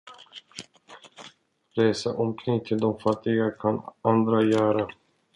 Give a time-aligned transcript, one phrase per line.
[1.75, 4.87] Resa omkring till de fattiga kan andra göra.